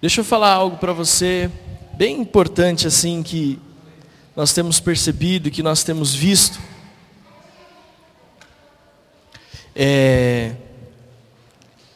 [0.00, 1.50] Deixa eu falar algo para você
[1.94, 3.58] bem importante assim que
[4.36, 6.60] nós temos percebido, que nós temos visto.
[9.74, 10.54] É,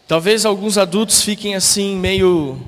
[0.09, 2.61] talvez alguns adultos fiquem assim meio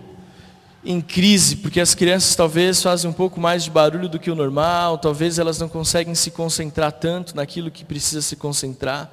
[0.84, 4.36] em crise, porque as crianças talvez fazem um pouco mais de barulho do que o
[4.36, 9.12] normal, talvez elas não conseguem se concentrar tanto naquilo que precisa se concentrar.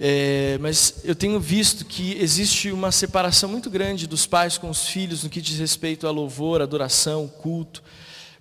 [0.00, 4.86] É, mas eu tenho visto que existe uma separação muito grande dos pais com os
[4.86, 7.82] filhos no que diz respeito a louvor, adoração, culto.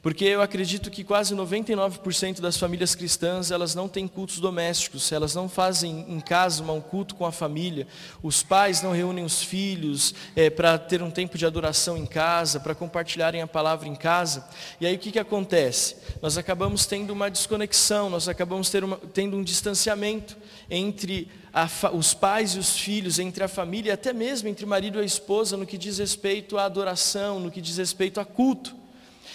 [0.07, 5.35] Porque eu acredito que quase 99% das famílias cristãs, elas não têm cultos domésticos, elas
[5.35, 7.85] não fazem em casa um culto com a família.
[8.23, 12.57] Os pais não reúnem os filhos é, para ter um tempo de adoração em casa,
[12.57, 14.47] para compartilharem a palavra em casa.
[14.79, 15.97] E aí o que, que acontece?
[16.21, 20.37] Nós acabamos tendo uma desconexão, nós acabamos uma, tendo um distanciamento
[20.69, 24.99] entre a, os pais e os filhos, entre a família, até mesmo entre o marido
[24.99, 28.86] e a esposa, no que diz respeito à adoração, no que diz respeito a culto.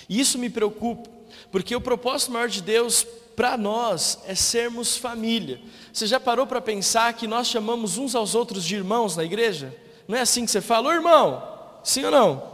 [0.08, 1.08] E isso me preocupa,
[1.50, 5.60] porque o propósito maior de Deus para nós é sermos família.
[5.92, 9.74] Você já parou para pensar que nós chamamos uns aos outros de irmãos na igreja?
[10.06, 11.42] Não é assim que você fala, ô irmão,
[11.82, 12.52] sim ou não?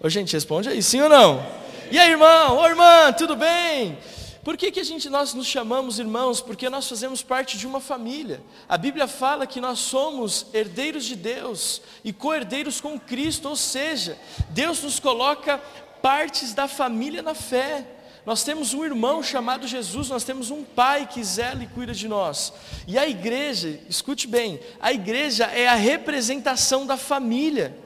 [0.00, 1.44] Ô gente, responde aí, sim ou não?
[1.90, 3.98] E aí, irmão, ô irmã, tudo bem?
[4.42, 6.40] Por que, que a gente, nós nos chamamos irmãos?
[6.40, 8.42] Porque nós fazemos parte de uma família.
[8.68, 14.18] A Bíblia fala que nós somos herdeiros de Deus e co-herdeiros com Cristo, ou seja,
[14.50, 15.62] Deus nos coloca
[16.02, 17.86] partes da família na fé.
[18.26, 22.06] Nós temos um irmão chamado Jesus, nós temos um pai que zela e cuida de
[22.06, 22.52] nós.
[22.86, 27.76] E a igreja, escute bem, a igreja é a representação da família.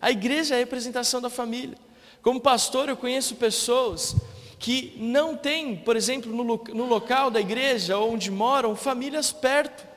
[0.00, 1.78] A igreja é a representação da família.
[2.22, 4.16] Como pastor, eu conheço pessoas
[4.58, 9.91] que não têm, por exemplo, no, no local da igreja onde moram, famílias perto.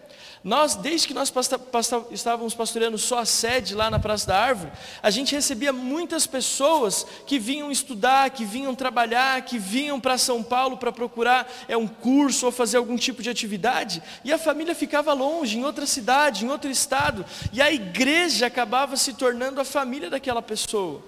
[0.45, 4.39] Nós, desde que nós pasta, pasta, estávamos pastoreando só a sede lá na Praça da
[4.39, 4.71] Árvore,
[5.02, 10.43] a gente recebia muitas pessoas que vinham estudar, que vinham trabalhar, que vinham para São
[10.43, 14.75] Paulo para procurar é, um curso ou fazer algum tipo de atividade, e a família
[14.75, 19.65] ficava longe, em outra cidade, em outro estado, e a igreja acabava se tornando a
[19.65, 21.02] família daquela pessoa.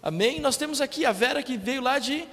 [0.00, 0.38] Amém?
[0.38, 2.28] Nós temos aqui a Vera que veio lá de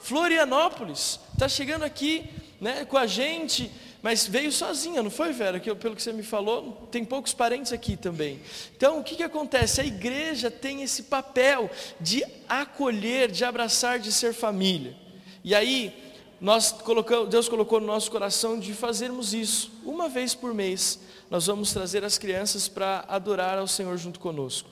[0.00, 2.28] Florianópolis, está chegando aqui
[2.60, 3.70] né, com a gente
[4.02, 5.58] mas veio sozinha, não foi, Vera?
[5.58, 8.40] Que, pelo que você me falou, tem poucos parentes aqui também.
[8.76, 9.80] Então, o que, que acontece?
[9.80, 11.68] A igreja tem esse papel
[12.00, 14.94] de acolher, de abraçar, de ser família.
[15.42, 15.92] E aí,
[16.40, 19.72] nós colocamos, Deus colocou no nosso coração de fazermos isso.
[19.84, 24.68] Uma vez por mês, nós vamos trazer as crianças para adorar ao Senhor junto conosco.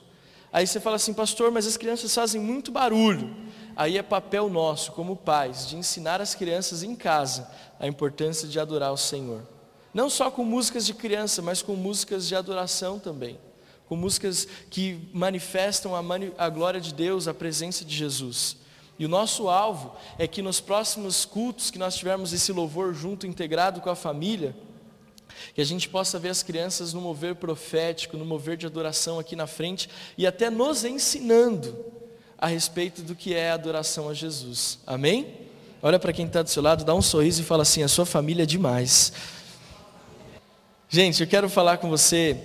[0.52, 3.34] Aí você fala assim, pastor, mas as crianças fazem muito barulho.
[3.76, 7.46] Aí é papel nosso, como pais, de ensinar as crianças em casa
[7.78, 9.42] a importância de adorar o Senhor.
[9.92, 13.38] Não só com músicas de criança, mas com músicas de adoração também.
[13.86, 18.56] Com músicas que manifestam a, mani a glória de Deus, a presença de Jesus.
[18.98, 23.26] E o nosso alvo é que nos próximos cultos que nós tivermos esse louvor junto,
[23.26, 24.56] integrado com a família,
[25.54, 29.36] que a gente possa ver as crianças no mover profético, no mover de adoração aqui
[29.36, 31.95] na frente e até nos ensinando
[32.38, 34.78] a respeito do que é adoração a Jesus.
[34.86, 35.26] Amém?
[35.82, 38.04] Olha para quem está do seu lado, dá um sorriso e fala assim: a sua
[38.04, 39.12] família é demais.
[40.88, 42.36] Gente, eu quero falar com você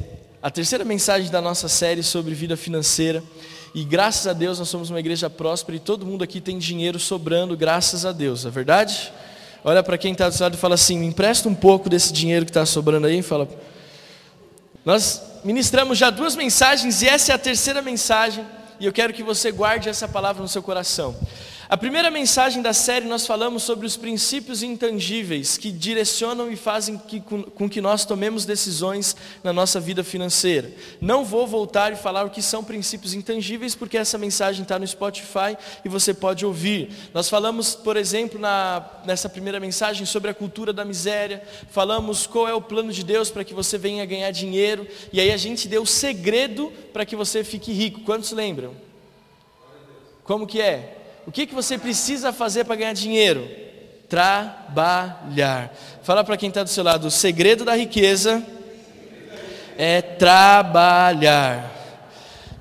[0.41, 3.23] a terceira mensagem da nossa série sobre vida financeira.
[3.73, 6.99] E graças a Deus nós somos uma igreja próspera e todo mundo aqui tem dinheiro
[6.99, 9.13] sobrando, graças a Deus, é verdade?
[9.63, 12.11] Olha para quem está do seu lado e fala assim: me empresta um pouco desse
[12.11, 13.21] dinheiro que está sobrando aí.
[13.21, 13.47] Fala.
[14.83, 18.45] Nós ministramos já duas mensagens e essa é a terceira mensagem
[18.81, 21.15] e eu quero que você guarde essa palavra no seu coração.
[21.71, 26.97] A primeira mensagem da série nós falamos sobre os princípios intangíveis que direcionam e fazem
[26.97, 30.69] que, com, com, que nós tomemos decisões na nossa vida financeira.
[30.99, 34.85] Não vou voltar e falar o que são princípios intangíveis, porque essa mensagem está no
[34.85, 35.55] Spotify
[35.85, 36.89] e você pode ouvir.
[37.13, 42.49] Nós falamos, por exemplo, na, nessa primeira mensagem sobre a cultura da miséria, falamos qual
[42.49, 45.69] é o plano de Deus para que você venha ganhar dinheiro, e aí a gente
[45.69, 48.01] deu o segredo para que você fique rico.
[48.01, 48.75] Quantos lembram?
[50.25, 50.97] Como que é?
[51.25, 53.47] O que, que você precisa fazer para ganhar dinheiro?
[54.09, 55.73] Trabalhar.
[56.03, 58.43] Fala para quem está do seu lado: o segredo da riqueza
[59.77, 61.79] é trabalhar.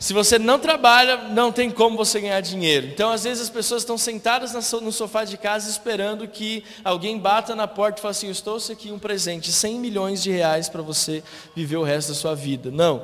[0.01, 2.87] Se você não trabalha, não tem como você ganhar dinheiro.
[2.87, 7.55] Então, às vezes, as pessoas estão sentadas no sofá de casa esperando que alguém bata
[7.55, 10.81] na porta e fale assim: Eu estou aqui um presente, 100 milhões de reais para
[10.81, 11.23] você
[11.55, 12.71] viver o resto da sua vida.
[12.71, 13.03] Não.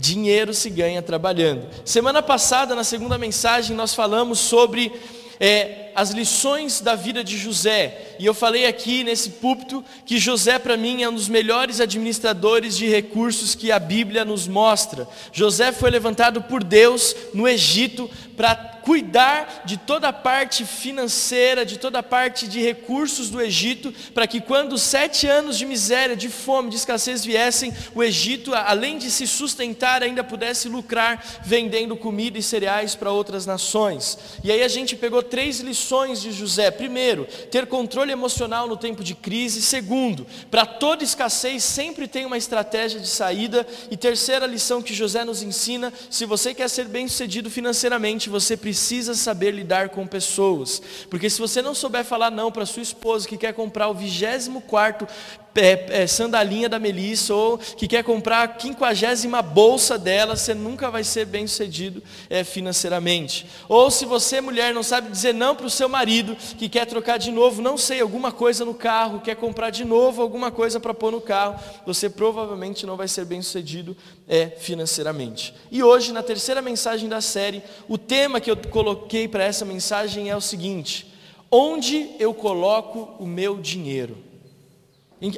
[0.00, 1.68] Dinheiro se ganha trabalhando.
[1.84, 4.90] Semana passada, na segunda mensagem, nós falamos sobre
[5.38, 8.16] é, as lições da vida de José.
[8.18, 12.76] E eu falei aqui nesse púlpito que José, para mim, é um dos melhores administradores
[12.76, 15.08] de recursos que a Bíblia nos mostra.
[15.32, 21.78] José foi levantado por Deus no Egito para cuidar de toda a parte financeira, de
[21.78, 26.30] toda a parte de recursos do Egito, para que quando sete anos de miséria, de
[26.30, 32.38] fome, de escassez viessem, o Egito, além de se sustentar, ainda pudesse lucrar vendendo comida
[32.38, 34.18] e cereais para outras nações.
[34.42, 35.79] E aí a gente pegou três lições
[36.20, 36.70] de José.
[36.70, 39.62] Primeiro, ter controle emocional no tempo de crise.
[39.62, 43.66] Segundo, para toda escassez sempre tem uma estratégia de saída.
[43.90, 48.56] E terceira lição que José nos ensina: se você quer ser bem sucedido financeiramente, você
[48.56, 50.80] precisa saber lidar com pessoas.
[51.08, 54.60] Porque se você não souber falar não para sua esposa que quer comprar o vigésimo
[54.60, 55.06] quarto
[55.54, 60.90] é, é, sandalinha da Melissa ou que quer comprar a quinquagésima bolsa dela, você nunca
[60.90, 63.46] vai ser bem sucedido é, financeiramente.
[63.68, 67.18] Ou se você, mulher, não sabe dizer não para o seu marido que quer trocar
[67.18, 70.94] de novo, não sei, alguma coisa no carro, quer comprar de novo alguma coisa para
[70.94, 73.96] pôr no carro, você provavelmente não vai ser bem sucedido
[74.28, 75.54] é, financeiramente.
[75.70, 80.30] E hoje, na terceira mensagem da série, o tema que eu coloquei para essa mensagem
[80.30, 81.12] é o seguinte:
[81.50, 84.29] onde eu coloco o meu dinheiro?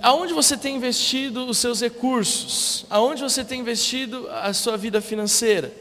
[0.01, 2.87] Aonde você tem investido os seus recursos?
[2.89, 5.73] Aonde você tem investido a sua vida financeira?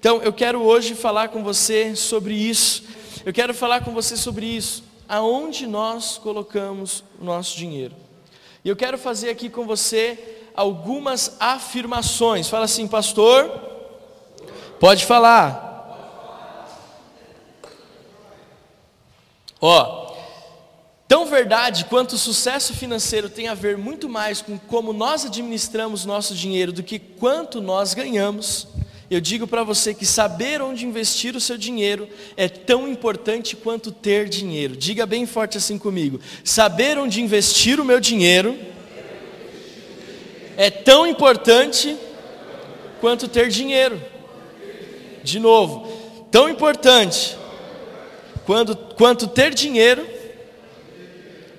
[0.00, 2.82] Então, eu quero hoje falar com você sobre isso.
[3.24, 4.82] Eu quero falar com você sobre isso.
[5.08, 7.94] Aonde nós colocamos o nosso dinheiro?
[8.64, 12.48] E eu quero fazer aqui com você algumas afirmações.
[12.48, 13.48] Fala assim, pastor.
[14.80, 15.68] Pode falar.
[19.60, 19.99] Ó,
[21.10, 26.04] Tão verdade quanto o sucesso financeiro tem a ver muito mais com como nós administramos
[26.04, 28.68] nosso dinheiro do que quanto nós ganhamos,
[29.10, 33.90] eu digo para você que saber onde investir o seu dinheiro é tão importante quanto
[33.90, 34.76] ter dinheiro.
[34.76, 38.56] Diga bem forte assim comigo: saber onde investir o meu dinheiro
[40.56, 41.96] é tão importante
[43.00, 44.00] quanto ter dinheiro.
[45.24, 45.90] De novo,
[46.30, 47.36] tão importante
[48.46, 50.19] quanto, quanto ter dinheiro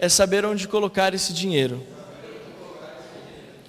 [0.02, 1.86] é saber onde colocar esse dinheiro.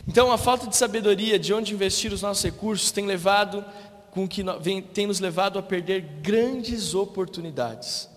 [0.09, 3.63] Então, a falta de sabedoria de onde investir os nossos recursos tem levado
[4.11, 4.43] com que
[4.95, 8.09] tem nos levado a perder grandes oportunidades.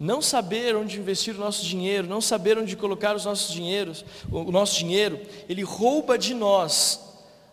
[0.00, 4.50] Não saber onde investir o nosso dinheiro, não saber onde colocar os nossos dinheiros, o
[4.50, 7.00] nosso dinheiro, ele rouba de nós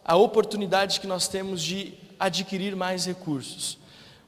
[0.04, 3.78] a oportunidade que nós temos de adquirir mais recursos.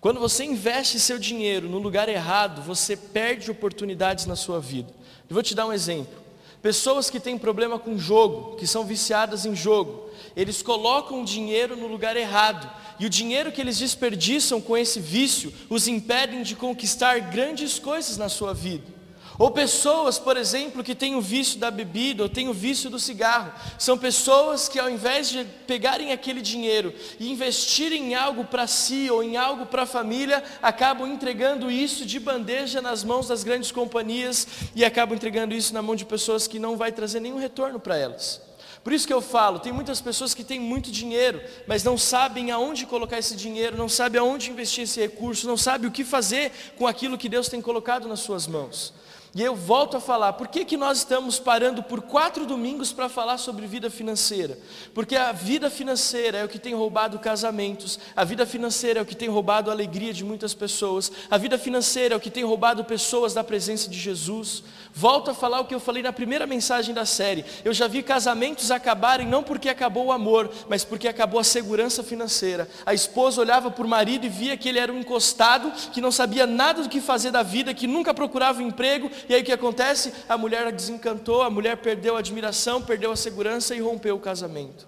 [0.01, 4.93] Quando você investe seu dinheiro no lugar errado, você perde oportunidades na sua vida.
[5.29, 6.17] Eu vou te dar um exemplo.
[6.61, 11.75] Pessoas que têm problema com jogo, que são viciadas em jogo, eles colocam o dinheiro
[11.75, 12.69] no lugar errado.
[12.97, 18.17] E o dinheiro que eles desperdiçam com esse vício os impedem de conquistar grandes coisas
[18.17, 18.98] na sua vida.
[19.39, 22.99] Ou pessoas, por exemplo, que têm o vício da bebida ou têm o vício do
[22.99, 23.53] cigarro.
[23.77, 29.09] São pessoas que ao invés de pegarem aquele dinheiro e investirem em algo para si
[29.09, 33.71] ou em algo para a família, acabam entregando isso de bandeja nas mãos das grandes
[33.71, 34.45] companhias
[34.75, 37.97] e acabam entregando isso na mão de pessoas que não vai trazer nenhum retorno para
[37.97, 38.41] elas.
[38.83, 42.51] Por isso que eu falo, tem muitas pessoas que têm muito dinheiro, mas não sabem
[42.51, 46.51] aonde colocar esse dinheiro, não sabem aonde investir esse recurso, não sabem o que fazer
[46.77, 48.93] com aquilo que Deus tem colocado nas suas mãos.
[49.35, 53.07] E eu volto a falar, por que, que nós estamos parando por quatro domingos para
[53.07, 54.57] falar sobre vida financeira?
[54.91, 59.05] Porque a vida financeira é o que tem roubado casamentos, a vida financeira é o
[59.05, 62.43] que tem roubado a alegria de muitas pessoas, a vida financeira é o que tem
[62.43, 64.63] roubado pessoas da presença de Jesus.
[64.91, 67.45] Volto a falar o que eu falei na primeira mensagem da série.
[67.63, 72.03] Eu já vi casamentos acabarem não porque acabou o amor, mas porque acabou a segurança
[72.03, 72.67] financeira.
[72.83, 76.11] A esposa olhava para o marido e via que ele era um encostado, que não
[76.11, 79.51] sabia nada do que fazer da vida, que nunca procurava emprego e aí o que
[79.51, 80.13] acontece?
[80.27, 84.87] A mulher desencantou, a mulher perdeu a admiração, perdeu a segurança e rompeu o casamento.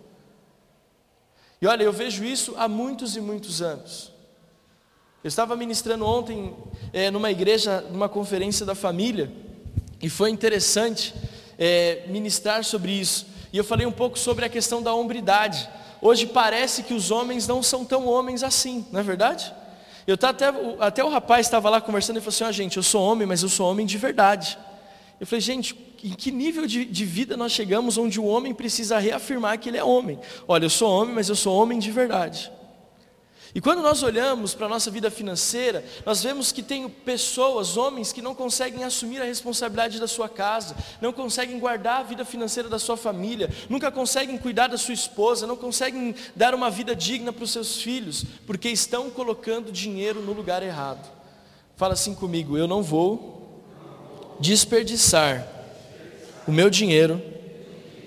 [1.62, 4.12] E olha, eu vejo isso há muitos e muitos anos.
[5.24, 6.56] Eu estava ministrando ontem
[6.92, 9.32] é, numa igreja, numa conferência da família,
[10.02, 11.14] e foi interessante
[11.60, 13.28] é, ministrar sobre isso.
[13.54, 15.70] E eu falei um pouco sobre a questão da hombridade.
[16.02, 19.54] Hoje parece que os homens não são tão homens assim, não é verdade?
[20.08, 20.46] Eu até,
[20.80, 23.44] até o rapaz estava lá conversando e falou assim: ah, gente, eu sou homem, mas
[23.44, 24.58] eu sou homem de verdade.
[25.20, 28.98] Eu falei, gente, em que nível de, de vida nós chegamos onde o homem precisa
[28.98, 30.20] reafirmar que ele é homem?
[30.48, 32.52] Olha, eu sou homem, mas eu sou homem de verdade.
[33.54, 38.14] E quando nós olhamos para a nossa vida financeira, nós vemos que tem pessoas, homens,
[38.14, 42.70] que não conseguem assumir a responsabilidade da sua casa, não conseguem guardar a vida financeira
[42.70, 47.34] da sua família, nunca conseguem cuidar da sua esposa, não conseguem dar uma vida digna
[47.34, 51.12] para os seus filhos, porque estão colocando dinheiro no lugar errado.
[51.76, 53.62] Fala assim comigo: eu não vou
[54.40, 55.46] desperdiçar
[56.48, 57.22] o meu dinheiro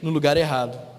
[0.03, 0.94] no lugar errado.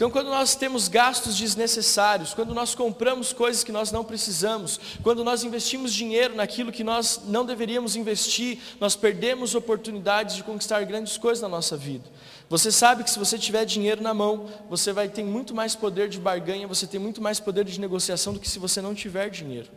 [0.00, 5.22] Então, quando nós temos gastos desnecessários, quando nós compramos coisas que nós não precisamos, quando
[5.22, 11.18] nós investimos dinheiro naquilo que nós não deveríamos investir, nós perdemos oportunidades de conquistar grandes
[11.18, 12.08] coisas na nossa vida.
[12.48, 16.08] Você sabe que se você tiver dinheiro na mão, você vai ter muito mais poder
[16.08, 19.28] de barganha, você tem muito mais poder de negociação do que se você não tiver
[19.28, 19.68] dinheiro.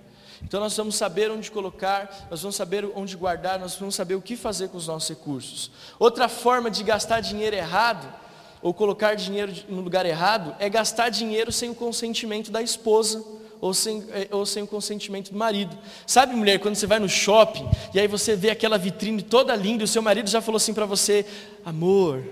[0.41, 4.21] Então nós vamos saber onde colocar, nós vamos saber onde guardar, nós vamos saber o
[4.21, 5.69] que fazer com os nossos recursos.
[5.99, 8.22] Outra forma de gastar dinheiro errado
[8.63, 13.23] ou colocar dinheiro no lugar errado é gastar dinheiro sem o consentimento da esposa
[13.59, 15.77] ou sem, é, ou sem o consentimento do marido.
[16.07, 19.83] Sabe, mulher, quando você vai no shopping e aí você vê aquela vitrine toda linda
[19.83, 21.25] e o seu marido já falou assim para você:
[21.65, 22.23] amor,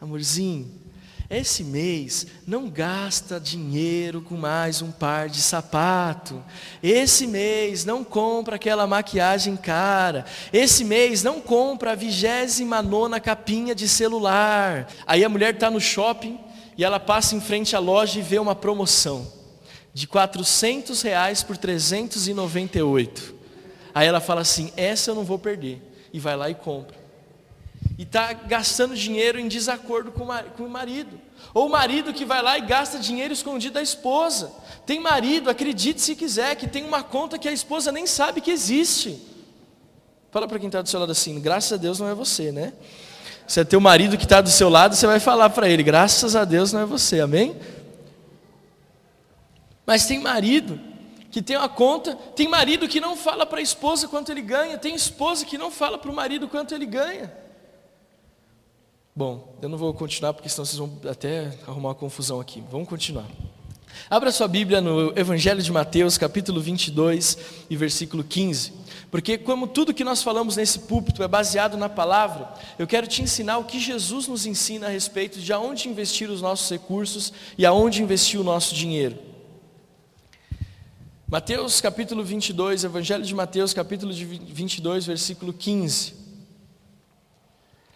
[0.00, 0.70] amorzinho,
[1.30, 6.42] esse mês não gasta dinheiro com mais um par de sapato.
[6.82, 10.26] Esse mês não compra aquela maquiagem cara.
[10.52, 14.86] Esse mês não compra a vigésima nona capinha de celular.
[15.06, 16.38] Aí a mulher está no shopping
[16.76, 19.26] e ela passa em frente à loja e vê uma promoção
[19.94, 23.34] de 400 reais por 398.
[23.94, 25.80] Aí ela fala assim: essa eu não vou perder.
[26.12, 27.03] E vai lá e compra
[27.96, 30.24] e está gastando dinheiro em desacordo com
[30.64, 31.20] o marido.
[31.52, 34.52] Ou o marido que vai lá e gasta dinheiro escondido da esposa.
[34.84, 38.50] Tem marido, acredite se quiser, que tem uma conta que a esposa nem sabe que
[38.50, 39.20] existe.
[40.32, 42.72] Fala para quem está do seu lado assim, graças a Deus não é você, né?
[43.46, 46.34] Se é teu marido que está do seu lado, você vai falar para ele, graças
[46.34, 47.54] a Deus não é você, amém?
[49.86, 50.80] Mas tem marido
[51.30, 54.78] que tem uma conta, tem marido que não fala para a esposa quanto ele ganha,
[54.78, 57.43] tem esposa que não fala para o marido quanto ele ganha.
[59.16, 62.64] Bom, eu não vou continuar porque senão vocês vão até arrumar uma confusão aqui.
[62.68, 63.28] Vamos continuar.
[64.10, 67.38] Abra sua Bíblia no Evangelho de Mateus, capítulo 22
[67.70, 68.72] e versículo 15.
[69.12, 73.22] Porque, como tudo que nós falamos nesse púlpito é baseado na palavra, eu quero te
[73.22, 77.64] ensinar o que Jesus nos ensina a respeito de aonde investir os nossos recursos e
[77.64, 79.16] aonde investir o nosso dinheiro.
[81.28, 86.23] Mateus capítulo 22, Evangelho de Mateus, capítulo 22, versículo 15.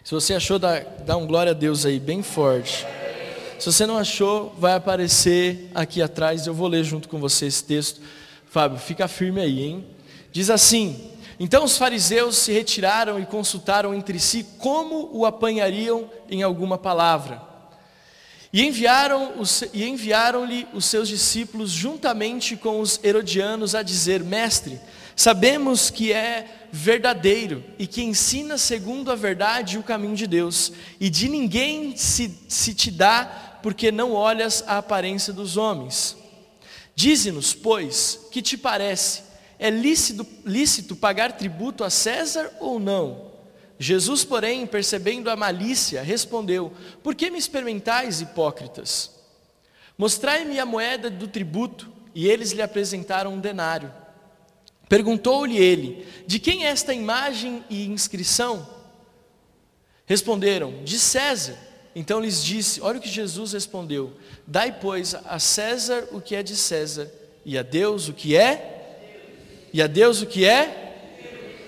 [0.08, 2.86] Se você achou, dá, dá um glória a Deus aí, bem forte.
[3.58, 7.62] Se você não achou, vai aparecer aqui atrás, eu vou ler junto com você esse
[7.62, 8.00] texto.
[8.46, 9.86] Fábio, fica firme aí, hein?
[10.32, 16.42] Diz assim: Então os fariseus se retiraram e consultaram entre si como o apanhariam em
[16.42, 17.42] alguma palavra.
[18.50, 24.80] E enviaram-lhe enviaram os seus discípulos juntamente com os herodianos a dizer: Mestre,
[25.18, 31.10] Sabemos que é verdadeiro e que ensina segundo a verdade o caminho de Deus, e
[31.10, 36.16] de ninguém se, se te dá porque não olhas a aparência dos homens.
[36.94, 39.22] Dize-nos, pois, que te parece?
[39.58, 43.32] É lícito, lícito pagar tributo a César ou não?
[43.76, 46.72] Jesus, porém, percebendo a malícia, respondeu:
[47.02, 49.10] Por que me experimentais, hipócritas?
[49.98, 51.90] Mostrai-me a moeda do tributo.
[52.14, 53.92] E eles lhe apresentaram um denário.
[54.88, 58.66] Perguntou-lhe ele: De quem é esta imagem e inscrição?
[60.06, 61.56] Responderam: De César.
[61.94, 64.12] Então lhes disse: Olha o que Jesus respondeu:
[64.46, 67.10] Dai, pois, a César o que é de César,
[67.44, 68.76] e a Deus o que é?
[69.72, 70.86] E a Deus o que é?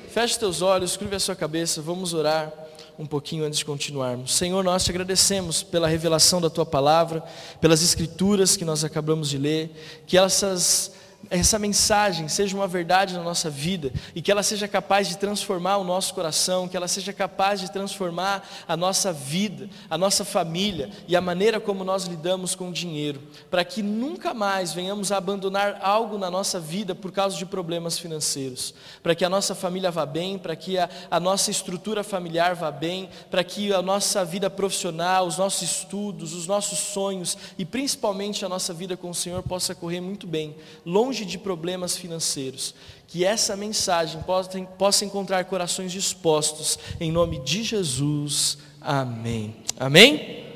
[0.09, 2.53] Feche teus olhos, curve a sua cabeça, vamos orar
[2.99, 4.35] um pouquinho antes de continuarmos.
[4.35, 7.23] Senhor, nós te agradecemos pela revelação da tua palavra,
[7.61, 9.71] pelas escrituras que nós acabamos de ler,
[10.07, 10.93] que essas
[11.29, 15.77] essa mensagem seja uma verdade na nossa vida e que ela seja capaz de transformar
[15.77, 20.91] o nosso coração, que ela seja capaz de transformar a nossa vida, a nossa família
[21.07, 25.19] e a maneira como nós lidamos com o dinheiro, para que nunca mais venhamos a
[25.19, 29.91] abandonar algo na nossa vida por causa de problemas financeiros, para que a nossa família
[29.91, 34.25] vá bem, para que a, a nossa estrutura familiar vá bem, para que a nossa
[34.25, 39.15] vida profissional, os nossos estudos, os nossos sonhos e principalmente a nossa vida com o
[39.15, 42.73] Senhor possa correr muito bem, longe longe de problemas financeiros.
[43.09, 48.57] Que essa mensagem possa, possa encontrar corações dispostos, em nome de Jesus.
[48.81, 49.57] Amém.
[49.79, 50.47] Amém?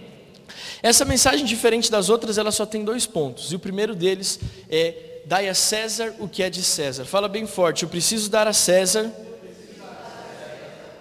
[0.81, 3.51] Essa mensagem, diferente das outras, ela só tem dois pontos.
[3.51, 4.39] E o primeiro deles
[4.71, 7.05] é: dai a César o que é de César.
[7.05, 9.13] Fala bem forte: eu preciso dar a César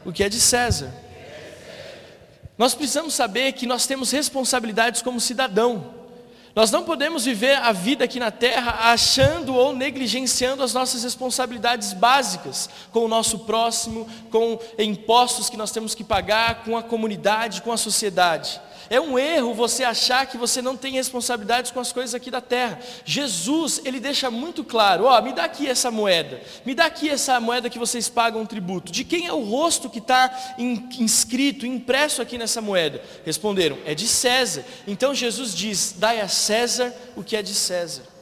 [0.04, 0.92] o que é de César.
[2.58, 6.03] Nós precisamos saber que nós temos responsabilidades como cidadão.
[6.56, 11.94] Nós não podemos viver a vida aqui na terra achando ou negligenciando as nossas responsabilidades
[11.94, 17.64] básicas com o nosso próximo, com impostos que nós temos que pagar, com a comunidade,
[17.64, 18.62] com a sociedade.
[18.94, 22.40] É um erro você achar que você não tem responsabilidades com as coisas aqui da
[22.40, 22.80] terra.
[23.04, 27.40] Jesus, ele deixa muito claro: ó, me dá aqui essa moeda, me dá aqui essa
[27.40, 28.92] moeda que vocês pagam tributo.
[28.92, 30.56] De quem é o rosto que está
[31.00, 33.02] inscrito, impresso aqui nessa moeda?
[33.26, 34.64] Responderam: é de César.
[34.86, 38.13] Então Jesus diz: dai a César o que é de César.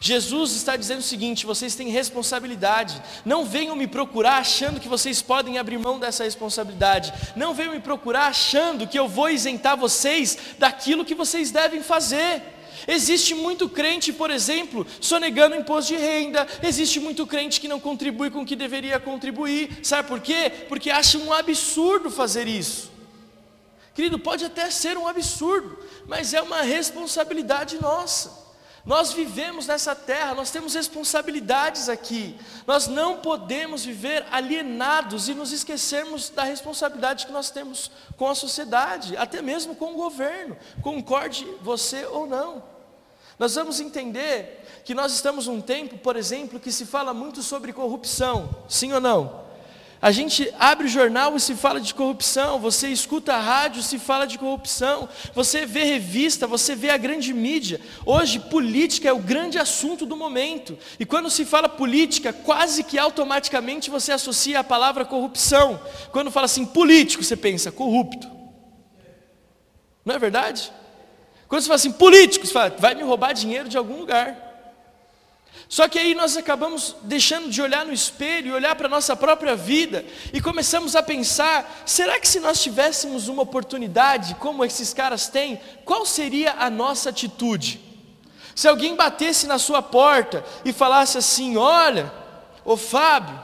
[0.00, 3.00] Jesus está dizendo o seguinte: vocês têm responsabilidade.
[3.24, 7.12] Não venham me procurar achando que vocês podem abrir mão dessa responsabilidade.
[7.34, 12.42] Não venham me procurar achando que eu vou isentar vocês daquilo que vocês devem fazer.
[12.86, 16.46] Existe muito crente, por exemplo, sonegando imposto de renda.
[16.62, 19.80] Existe muito crente que não contribui com o que deveria contribuir.
[19.82, 20.52] Sabe por quê?
[20.68, 22.92] Porque acha um absurdo fazer isso.
[23.94, 28.45] Querido, pode até ser um absurdo, mas é uma responsabilidade nossa.
[28.86, 32.38] Nós vivemos nessa terra, nós temos responsabilidades aqui.
[32.64, 38.34] Nós não podemos viver alienados e nos esquecermos da responsabilidade que nós temos com a
[38.34, 40.56] sociedade, até mesmo com o governo.
[40.82, 42.62] Concorde você ou não.
[43.36, 47.72] Nós vamos entender que nós estamos num tempo, por exemplo, que se fala muito sobre
[47.72, 49.45] corrupção, sim ou não?
[50.00, 53.98] A gente abre o jornal e se fala de corrupção, você escuta a rádio, se
[53.98, 57.80] fala de corrupção, você vê revista, você vê a grande mídia.
[58.04, 60.78] Hoje, política é o grande assunto do momento.
[61.00, 65.80] E quando se fala política, quase que automaticamente você associa a palavra corrupção.
[66.12, 68.30] Quando fala assim, político, você pensa, corrupto.
[70.04, 70.70] Não é verdade?
[71.48, 74.45] Quando você fala assim, político, você fala, vai me roubar dinheiro de algum lugar.
[75.68, 79.16] Só que aí nós acabamos deixando de olhar no espelho e olhar para a nossa
[79.16, 84.94] própria vida e começamos a pensar: será que se nós tivéssemos uma oportunidade como esses
[84.94, 87.80] caras têm, qual seria a nossa atitude?
[88.54, 92.12] Se alguém batesse na sua porta e falasse assim: olha,
[92.64, 93.38] ô Fábio,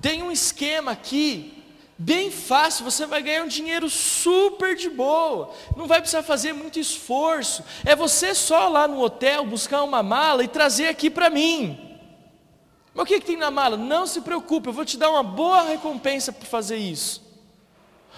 [0.00, 1.57] tem um esquema aqui
[2.00, 6.78] Bem fácil, você vai ganhar um dinheiro super de boa, não vai precisar fazer muito
[6.78, 11.98] esforço, é você só lá no hotel buscar uma mala e trazer aqui para mim.
[12.94, 13.76] Mas o que, que tem na mala?
[13.76, 17.26] Não se preocupe, eu vou te dar uma boa recompensa por fazer isso.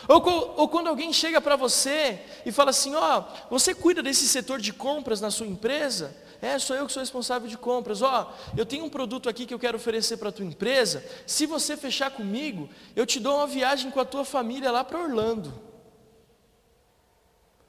[0.06, 4.26] Ou, ou quando alguém chega para você e fala assim: Ó, oh, você cuida desse
[4.28, 6.14] setor de compras na sua empresa?
[6.42, 8.00] É, sou eu que sou responsável de compras.
[8.00, 11.04] Ó, oh, eu tenho um produto aqui que eu quero oferecer para a tua empresa.
[11.26, 14.99] Se você fechar comigo, eu te dou uma viagem com a tua família lá para
[14.99, 15.52] Orlando.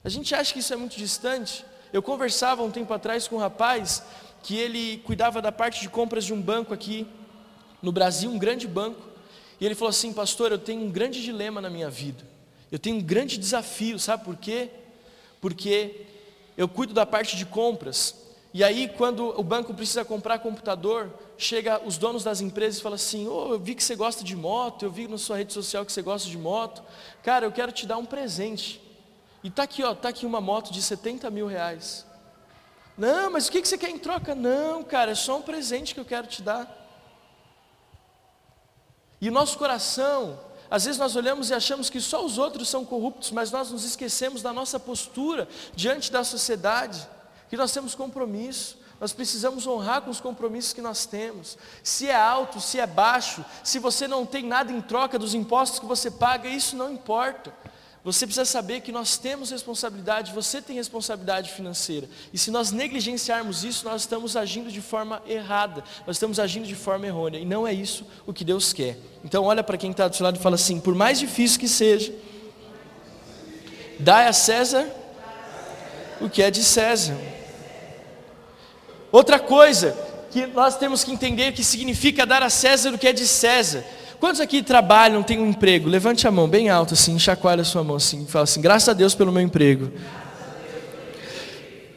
[0.03, 1.65] A gente acha que isso é muito distante.
[1.91, 4.03] Eu conversava um tempo atrás com um rapaz
[4.41, 7.05] que ele cuidava da parte de compras de um banco aqui
[7.81, 9.01] no Brasil, um grande banco.
[9.59, 12.23] E ele falou assim: Pastor, eu tenho um grande dilema na minha vida.
[12.71, 14.69] Eu tenho um grande desafio, sabe por quê?
[15.41, 16.05] Porque
[16.57, 18.20] eu cuido da parte de compras
[18.53, 22.95] e aí, quando o banco precisa comprar computador, chega os donos das empresas e fala
[22.95, 25.85] assim: oh, eu vi que você gosta de moto, eu vi na sua rede social
[25.85, 26.83] que você gosta de moto.
[27.23, 28.81] Cara, eu quero te dar um presente.
[29.41, 32.05] E tá aqui, ó, tá aqui uma moto de 70 mil reais.
[32.97, 34.35] Não, mas o que você quer em troca?
[34.35, 36.77] Não, cara, é só um presente que eu quero te dar.
[39.21, 40.37] E o nosso coração,
[40.69, 43.85] às vezes nós olhamos e achamos que só os outros são corruptos, mas nós nos
[43.85, 47.07] esquecemos da nossa postura diante da sociedade
[47.51, 51.57] que nós temos compromisso, nós precisamos honrar com os compromissos que nós temos.
[51.83, 55.77] Se é alto, se é baixo, se você não tem nada em troca dos impostos
[55.77, 57.53] que você paga, isso não importa.
[58.05, 62.07] Você precisa saber que nós temos responsabilidade, você tem responsabilidade financeira.
[62.31, 66.75] E se nós negligenciarmos isso, nós estamos agindo de forma errada, nós estamos agindo de
[66.75, 67.37] forma errônea.
[67.37, 68.97] E não é isso o que Deus quer.
[69.25, 71.67] Então olha para quem está do seu lado e fala assim, por mais difícil que
[71.67, 72.13] seja,
[73.99, 74.89] dai a César
[76.21, 77.40] o que é de César.
[79.11, 79.97] Outra coisa
[80.31, 83.83] que nós temos que entender que significa dar a César o que é de César.
[84.19, 85.89] Quantos aqui trabalham, têm um emprego?
[85.89, 88.93] Levante a mão bem alto assim, chacoalha a sua mão assim, fala assim: graças a
[88.93, 89.91] Deus pelo meu emprego.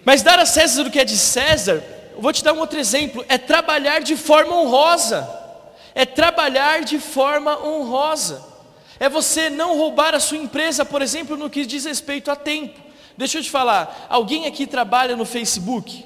[0.05, 1.83] Mas dar a César o que é de César,
[2.19, 5.29] vou te dar um outro exemplo, é trabalhar de forma honrosa.
[5.95, 8.43] É trabalhar de forma honrosa.
[8.99, 12.81] É você não roubar a sua empresa, por exemplo, no que diz respeito a tempo.
[13.17, 16.05] Deixa eu te falar, alguém aqui trabalha no Facebook?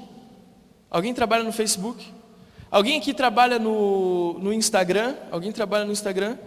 [0.89, 2.05] Alguém trabalha no Facebook?
[2.71, 5.15] Alguém aqui trabalha no, no Instagram?
[5.31, 6.37] Alguém trabalha no Instagram?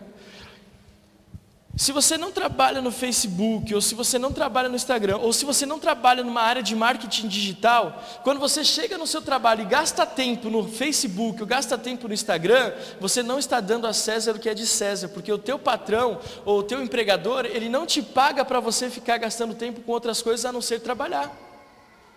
[1.74, 5.44] Se você não trabalha no Facebook, ou se você não trabalha no Instagram, ou se
[5.44, 9.64] você não trabalha numa área de marketing digital, quando você chega no seu trabalho e
[9.64, 14.33] gasta tempo no Facebook, ou gasta tempo no Instagram, você não está dando a César
[14.33, 17.87] o que é de César, porque o teu patrão ou o teu empregador, ele não
[17.87, 21.52] te paga para você ficar gastando tempo com outras coisas a não ser trabalhar.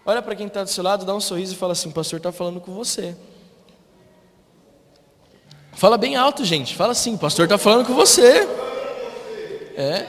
[0.06, 2.18] Olha para quem está do seu lado, dá um sorriso e fala assim: o pastor
[2.18, 3.16] está falando com você.
[5.74, 6.76] Fala bem alto, gente.
[6.76, 8.48] Fala assim: o pastor está falando com você.
[9.76, 10.08] É.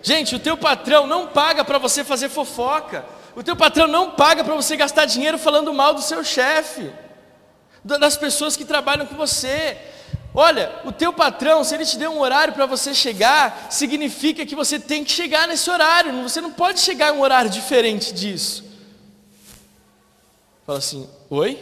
[0.00, 3.04] Gente, o teu patrão não paga para você fazer fofoca.
[3.34, 6.90] O teu patrão não paga para você gastar dinheiro falando mal do seu chefe,
[7.84, 9.76] das pessoas que trabalham com você.
[10.32, 14.54] Olha, o teu patrão, se ele te deu um horário para você chegar, significa que
[14.54, 16.22] você tem que chegar nesse horário.
[16.22, 18.65] Você não pode chegar em um horário diferente disso.
[20.66, 21.58] Fala assim, oi?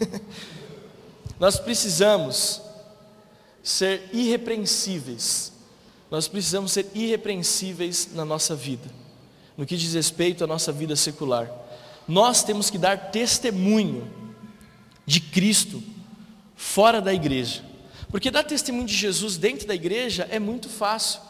[1.38, 2.60] Nós precisamos
[3.62, 5.52] ser irrepreensíveis.
[6.10, 9.06] Nós precisamos ser irrepreensíveis na nossa vida
[9.56, 11.50] no que diz respeito à nossa vida secular.
[12.06, 14.10] Nós temos que dar testemunho
[15.04, 15.82] de Cristo
[16.54, 17.64] fora da igreja.
[18.10, 21.20] Porque dar testemunho de Jesus dentro da igreja é muito fácil.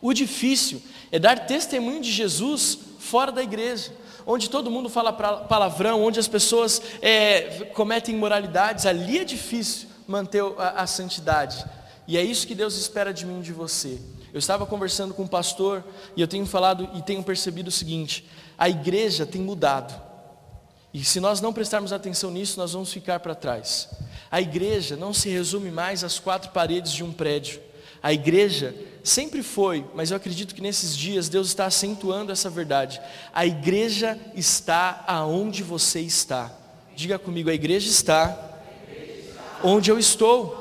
[0.00, 3.92] O difícil é dar testemunho de Jesus fora da igreja,
[4.30, 8.84] onde todo mundo fala palavrão, onde as pessoas é, cometem imoralidades.
[8.84, 11.64] Ali é difícil manter a, a santidade.
[12.06, 13.98] E é isso que Deus espera de mim e de você.
[14.30, 15.82] Eu estava conversando com um pastor
[16.14, 19.98] e eu tenho falado e tenho percebido o seguinte: a igreja tem mudado.
[20.92, 23.88] E se nós não prestarmos atenção nisso, nós vamos ficar para trás.
[24.30, 27.62] A igreja não se resume mais às quatro paredes de um prédio.
[28.02, 33.00] A igreja sempre foi, mas eu acredito que nesses dias Deus está acentuando essa verdade.
[33.32, 36.52] A igreja está aonde você está.
[36.94, 38.48] Diga comigo, a igreja está
[39.62, 40.57] onde eu estou.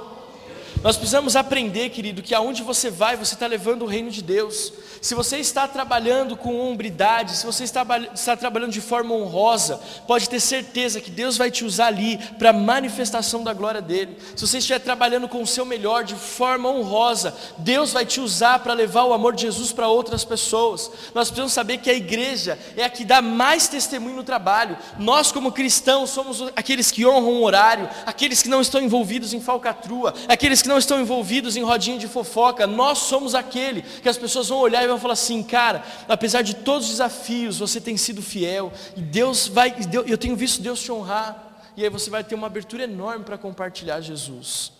[0.83, 4.71] Nós precisamos aprender, querido, que aonde você vai, você está levando o reino de Deus.
[5.01, 10.29] Se você está trabalhando com hombridade, se você está, está trabalhando de forma honrosa, pode
[10.29, 14.17] ter certeza que Deus vai te usar ali para manifestação da glória dele.
[14.35, 18.59] Se você estiver trabalhando com o seu melhor, de forma honrosa, Deus vai te usar
[18.59, 20.91] para levar o amor de Jesus para outras pessoas.
[21.13, 24.77] Nós precisamos saber que a igreja é a que dá mais testemunho no trabalho.
[24.97, 29.41] Nós, como cristãos, somos aqueles que honram o horário, aqueles que não estão envolvidos em
[29.41, 32.67] falcatrua, aqueles que não estão envolvidos em rodinha de fofoca.
[32.67, 36.55] Nós somos aquele que as pessoas vão olhar e vão falar assim, cara, apesar de
[36.55, 39.75] todos os desafios, você tem sido fiel, e Deus vai,
[40.05, 43.37] eu tenho visto Deus te honrar, e aí você vai ter uma abertura enorme para
[43.37, 44.71] compartilhar Jesus.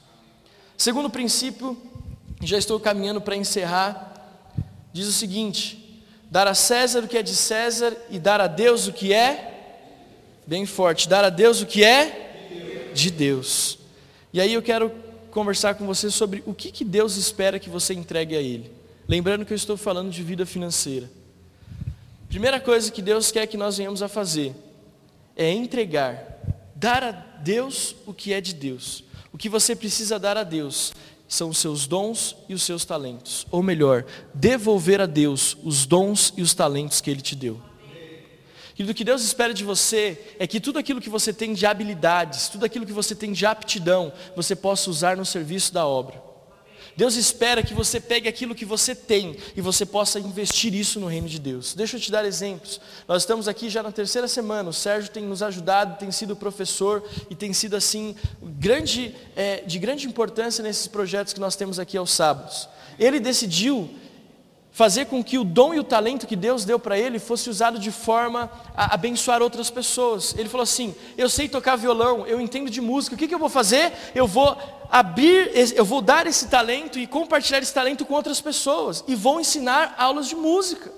[0.77, 1.77] Segundo princípio,
[2.41, 4.13] já estou caminhando para encerrar,
[4.93, 8.87] diz o seguinte: dar a César o que é de César e dar a Deus
[8.87, 9.53] o que é,
[10.45, 13.79] bem forte, dar a Deus o que é de Deus.
[14.33, 14.91] E aí eu quero
[15.37, 18.71] conversar com você sobre o que, que Deus espera que você entregue a Ele.
[19.07, 21.07] Lembrando que eu estou falando de vida financeira.
[22.27, 24.55] Primeira coisa que Deus quer que nós venhamos a fazer
[25.35, 26.39] é entregar,
[26.73, 29.03] dar a Deus o que é de Deus.
[29.31, 30.91] O que você precisa dar a Deus
[31.27, 33.45] são os seus dons e os seus talentos.
[33.51, 37.61] Ou melhor, devolver a Deus os dons e os talentos que Ele te deu.
[38.77, 41.65] E do que Deus espera de você é que tudo aquilo que você tem de
[41.65, 46.27] habilidades, tudo aquilo que você tem de aptidão, você possa usar no serviço da obra.
[46.97, 51.05] Deus espera que você pegue aquilo que você tem e você possa investir isso no
[51.05, 51.75] reino de Deus.
[51.75, 52.81] Deixa eu te dar exemplos.
[53.07, 54.71] Nós estamos aqui já na terceira semana.
[54.71, 59.77] O Sérgio tem nos ajudado, tem sido professor e tem sido assim grande, é, de
[59.77, 62.67] grande importância nesses projetos que nós temos aqui aos sábados.
[62.97, 63.87] Ele decidiu
[64.77, 67.79] fazer com que o dom e o talento que Deus deu para ele fosse usado
[67.79, 70.35] de forma a abençoar outras pessoas.
[70.37, 73.39] Ele falou assim: Eu sei tocar violão, eu entendo de música, o que, que eu
[73.39, 73.91] vou fazer?
[74.13, 74.55] Eu vou
[74.91, 79.39] abrir, eu vou dar esse talento e compartilhar esse talento com outras pessoas, e vou
[79.39, 80.91] ensinar aulas de música.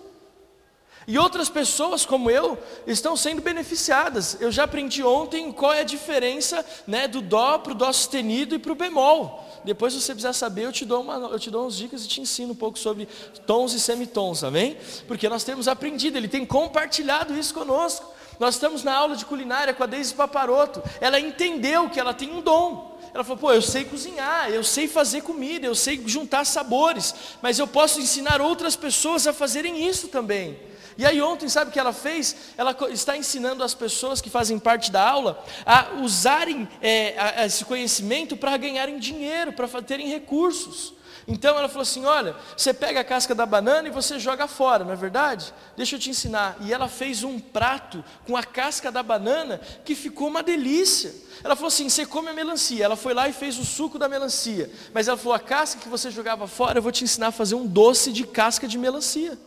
[1.09, 4.37] E outras pessoas como eu estão sendo beneficiadas.
[4.39, 8.53] Eu já aprendi ontem qual é a diferença né, do dó para o dó sustenido
[8.53, 9.43] e para o bemol.
[9.65, 12.07] Depois, se você precisar saber, eu te, dou uma, eu te dou umas dicas e
[12.07, 13.07] te ensino um pouco sobre
[13.47, 14.77] tons e semitons, amém?
[15.07, 18.13] Porque nós temos aprendido, ele tem compartilhado isso conosco.
[18.39, 20.83] Nós estamos na aula de culinária com a Deise Paparoto.
[21.01, 22.99] Ela entendeu que ela tem um dom.
[23.15, 27.57] Ela falou: pô, eu sei cozinhar, eu sei fazer comida, eu sei juntar sabores, mas
[27.57, 30.69] eu posso ensinar outras pessoas a fazerem isso também.
[30.99, 32.35] E aí ontem, sabe o que ela fez?
[32.57, 37.63] Ela está ensinando as pessoas que fazem parte da aula a usarem é, a, esse
[37.63, 40.93] conhecimento para ganharem dinheiro, para terem recursos.
[41.25, 44.83] Então ela falou assim: olha, você pega a casca da banana e você joga fora,
[44.83, 45.53] não é verdade?
[45.77, 46.57] Deixa eu te ensinar.
[46.59, 51.15] E ela fez um prato com a casca da banana que ficou uma delícia.
[51.41, 52.83] Ela falou assim: você come a melancia.
[52.83, 54.69] Ela foi lá e fez o suco da melancia.
[54.93, 57.55] Mas ela falou: a casca que você jogava fora, eu vou te ensinar a fazer
[57.55, 59.37] um doce de casca de melancia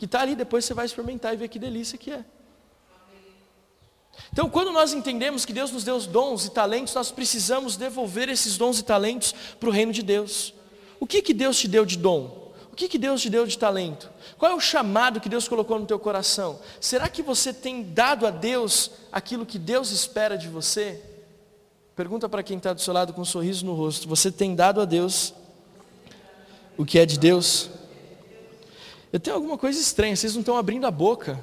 [0.00, 2.24] que está ali, depois você vai experimentar e ver que delícia que é.
[4.32, 8.56] Então, quando nós entendemos que Deus nos deu dons e talentos, nós precisamos devolver esses
[8.56, 10.54] dons e talentos para o reino de Deus.
[10.98, 12.50] O que, que Deus te deu de dom?
[12.72, 14.10] O que, que Deus te deu de talento?
[14.38, 16.58] Qual é o chamado que Deus colocou no teu coração?
[16.80, 20.98] Será que você tem dado a Deus aquilo que Deus espera de você?
[21.94, 24.80] Pergunta para quem está do seu lado com um sorriso no rosto: Você tem dado
[24.80, 25.34] a Deus
[26.78, 27.68] o que é de Deus?
[29.12, 31.42] Eu tenho alguma coisa estranha, vocês não estão abrindo a boca.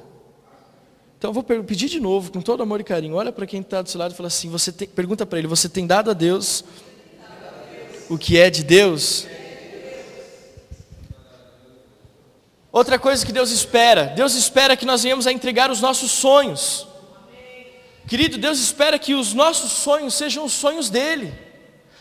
[1.18, 3.16] Então eu vou pedir de novo, com todo amor e carinho.
[3.16, 5.48] Olha para quem está do seu lado e fala assim: você tem, pergunta para ele,
[5.48, 6.64] você tem dado a Deus
[8.10, 9.28] o que é de Deus?
[12.72, 16.88] Outra coisa que Deus espera, Deus espera que nós venhamos a entregar os nossos sonhos.
[18.08, 21.34] Querido, Deus espera que os nossos sonhos sejam os sonhos dele.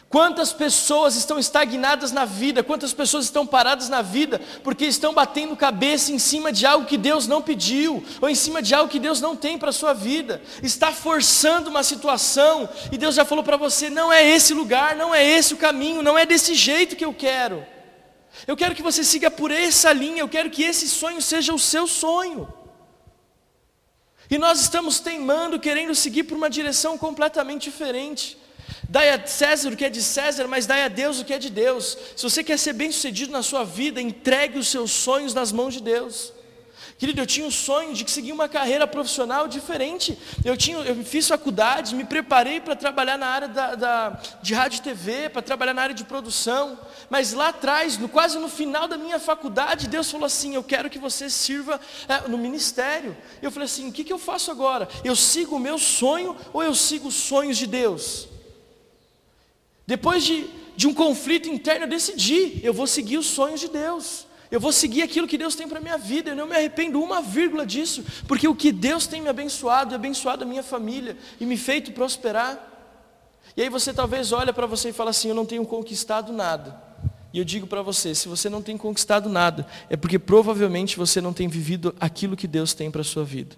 [0.09, 5.57] Quantas pessoas estão estagnadas na vida, quantas pessoas estão paradas na vida, porque estão batendo
[5.57, 9.01] cabeça em cima de algo que Deus não pediu, ou em cima de algo que
[9.01, 13.43] Deus não tem para a sua vida, está forçando uma situação, e Deus já falou
[13.43, 16.95] para você: não é esse lugar, não é esse o caminho, não é desse jeito
[16.95, 17.67] que eu quero.
[18.47, 21.59] Eu quero que você siga por essa linha, eu quero que esse sonho seja o
[21.59, 22.53] seu sonho.
[24.31, 28.39] E nós estamos teimando, querendo seguir por uma direção completamente diferente.
[28.89, 31.39] Dai a César o que é de César, mas dai a Deus o que é
[31.39, 31.97] de Deus.
[32.15, 35.75] Se você quer ser bem sucedido na sua vida, entregue os seus sonhos nas mãos
[35.75, 36.33] de Deus.
[36.99, 40.19] Querido, eu tinha um sonho de seguir uma carreira profissional diferente.
[40.43, 44.79] Eu, tinha, eu fiz faculdade, me preparei para trabalhar na área da, da, de rádio
[44.79, 46.79] e TV, para trabalhar na área de produção.
[47.11, 50.89] Mas lá atrás, no, quase no final da minha faculdade, Deus falou assim: Eu quero
[50.89, 53.15] que você sirva é, no ministério.
[53.43, 54.89] Eu falei assim: O que, que eu faço agora?
[55.05, 58.36] Eu sigo o meu sonho ou eu sigo os sonhos de Deus?
[59.87, 60.47] Depois de,
[60.77, 64.27] de um conflito interno, eu decidi: eu vou seguir os sonhos de Deus.
[64.51, 67.03] Eu vou seguir aquilo que Deus tem para a minha vida, eu não me arrependo
[67.03, 71.45] uma vírgula disso, porque o que Deus tem me abençoado, abençoado a minha família e
[71.45, 72.75] me feito prosperar.
[73.57, 76.81] E aí você talvez olha para você e fala assim: Eu não tenho conquistado nada.
[77.33, 81.21] E eu digo para você: se você não tem conquistado nada, é porque provavelmente você
[81.21, 83.57] não tem vivido aquilo que Deus tem para a sua vida.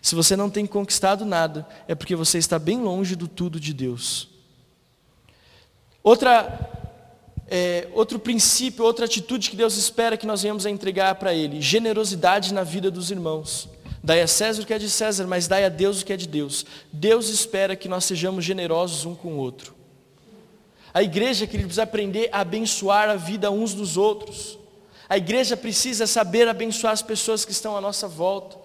[0.00, 3.74] Se você não tem conquistado nada, é porque você está bem longe do tudo de
[3.74, 4.29] Deus.
[6.02, 6.70] Outra
[7.50, 11.60] é, outro princípio, outra atitude que Deus espera que nós venhamos a entregar para Ele:
[11.60, 13.68] generosidade na vida dos irmãos.
[14.02, 16.16] Dai a César o que é de César, mas dai a Deus o que é
[16.16, 16.64] de Deus.
[16.92, 19.74] Deus espera que nós sejamos generosos um com o outro.
[20.94, 24.58] A igreja, querido, precisa aprender a abençoar a vida uns dos outros.
[25.08, 28.56] A igreja precisa saber abençoar as pessoas que estão à nossa volta.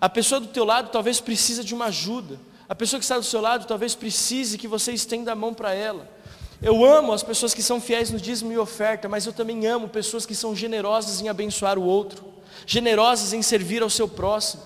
[0.00, 2.40] A pessoa do teu lado talvez precisa de uma ajuda.
[2.68, 5.72] A pessoa que está do seu lado talvez precise que você estenda a mão para
[5.72, 6.15] ela.
[6.62, 9.88] Eu amo as pessoas que são fiéis no dízimo e oferta, mas eu também amo
[9.88, 12.24] pessoas que são generosas em abençoar o outro,
[12.66, 14.62] generosas em servir ao seu próximo,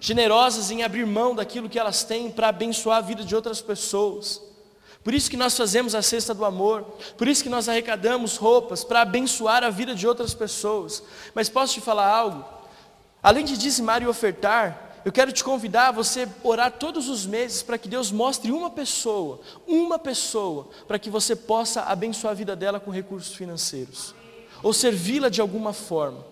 [0.00, 4.40] generosas em abrir mão daquilo que elas têm para abençoar a vida de outras pessoas.
[5.04, 6.82] Por isso que nós fazemos a cesta do amor,
[7.16, 11.02] por isso que nós arrecadamos roupas para abençoar a vida de outras pessoas.
[11.34, 12.44] Mas posso te falar algo?
[13.22, 17.62] Além de dizimar e ofertar, eu quero te convidar a você orar todos os meses
[17.62, 22.56] para que Deus mostre uma pessoa, uma pessoa, para que você possa abençoar a vida
[22.56, 24.16] dela com recursos financeiros,
[24.64, 26.26] ou servi-la de alguma forma.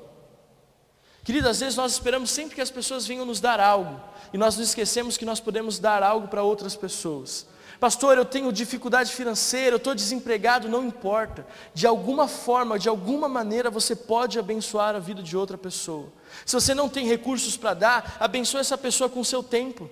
[1.22, 4.00] Querido, às vezes nós esperamos sempre que as pessoas venham nos dar algo,
[4.32, 7.46] e nós nos esquecemos que nós podemos dar algo para outras pessoas.
[7.80, 11.46] Pastor, eu tenho dificuldade financeira, eu estou desempregado, não importa.
[11.72, 16.12] De alguma forma, de alguma maneira, você pode abençoar a vida de outra pessoa.
[16.46, 19.90] Se você não tem recursos para dar, abençoe essa pessoa com o seu tempo.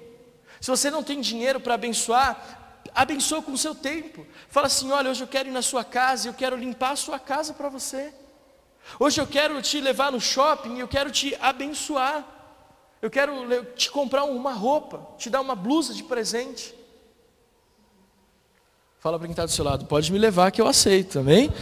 [0.60, 4.24] Se você não tem dinheiro para abençoar, abençoe com o seu tempo.
[4.48, 7.18] Fala assim: olha, hoje eu quero ir na sua casa, eu quero limpar a sua
[7.18, 8.14] casa para você.
[8.98, 12.26] Hoje eu quero te levar no shopping, eu quero te abençoar.
[13.00, 16.81] Eu quero te comprar uma roupa, te dar uma blusa de presente.
[19.02, 21.52] Fala para quem está do seu lado, pode me levar que eu aceito, amém?